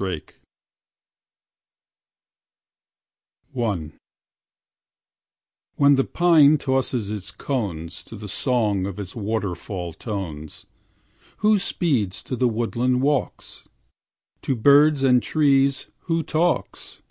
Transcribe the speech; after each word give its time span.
WOODNOTES 0.00 0.34
I 3.50 3.58
1 3.58 3.92
When 5.74 5.94
the 5.96 6.04
pine 6.04 6.56
tosses 6.56 7.10
its 7.10 7.32
cones 7.32 8.04
To 8.04 8.14
the 8.14 8.28
song 8.28 8.86
of 8.86 9.00
its 9.00 9.16
waterfall 9.16 9.92
tones, 9.92 10.66
Who 11.38 11.58
speeds 11.58 12.22
to 12.22 12.36
the 12.36 12.46
woodland 12.46 13.02
walks? 13.02 13.64
To 14.42 14.54
birds 14.54 15.02
and 15.02 15.20
trees 15.20 15.88
who 16.02 16.22
talks? 16.22 17.02